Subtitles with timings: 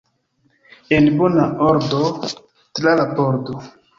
[0.97, 2.01] En bona ordo
[2.79, 3.63] tra la pordo!